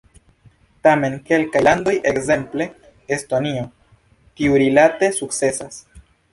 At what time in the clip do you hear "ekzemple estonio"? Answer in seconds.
2.13-3.69